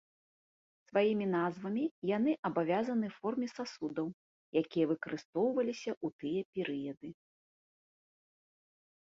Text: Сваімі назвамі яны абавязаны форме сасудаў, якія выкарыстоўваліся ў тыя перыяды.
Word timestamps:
Сваімі 0.91 1.25
назвамі 1.37 1.83
яны 2.17 2.31
абавязаны 2.49 3.07
форме 3.17 3.47
сасудаў, 3.57 4.07
якія 4.63 4.85
выкарыстоўваліся 4.93 5.91
ў 6.05 6.23
тыя 6.25 6.41
перыяды. 6.57 7.09